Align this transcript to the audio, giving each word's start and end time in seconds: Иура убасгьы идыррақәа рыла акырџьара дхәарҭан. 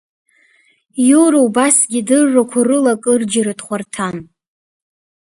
Иура 1.09 1.39
убасгьы 1.45 1.97
идыррақәа 2.01 2.61
рыла 2.67 2.93
акырџьара 2.95 3.53
дхәарҭан. 3.59 4.17